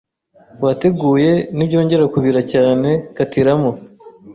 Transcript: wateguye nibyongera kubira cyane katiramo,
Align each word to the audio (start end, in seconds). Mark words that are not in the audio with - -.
wateguye 0.63 1.31
nibyongera 1.55 2.03
kubira 2.13 2.41
cyane 2.51 2.89
katiramo, 3.15 3.71